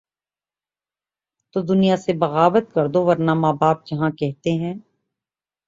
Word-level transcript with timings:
تو 1.55 1.61
دنیا 1.61 1.95
سے 1.97 2.13
بغاوت 2.13 2.73
کر 2.73 2.87
دوورنہ 2.87 3.33
ماں 3.33 3.53
باپ 3.53 3.85
جہاں 3.85 4.09
کہتے 4.11 4.51
ہیں۔ 4.51 4.73